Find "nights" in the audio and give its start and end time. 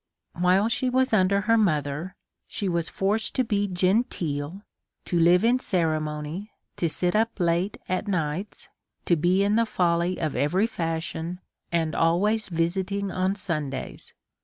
8.07-8.67